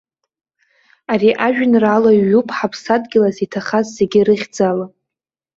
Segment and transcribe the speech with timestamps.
[1.11, 4.85] Ари ажәеинраала ҩуп ҳаԥсадгьылаз иҭахаз зегьы рыхьӡала.